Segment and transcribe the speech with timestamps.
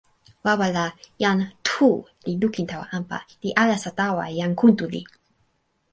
[0.43, 0.85] wawa la,
[1.19, 1.89] jan Tu
[2.25, 5.01] li lukin tawa anpa, li alasa tawa e jan Kuntuli.